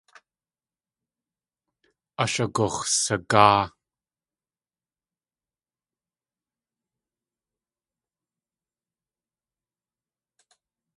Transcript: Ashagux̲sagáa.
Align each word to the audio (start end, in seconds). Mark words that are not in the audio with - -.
Ashagux̲sagáa. 2.23 3.61